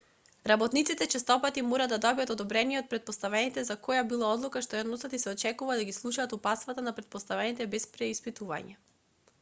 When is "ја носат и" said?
4.81-5.21